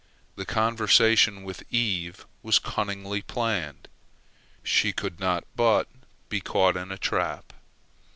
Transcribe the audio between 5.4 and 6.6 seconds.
but be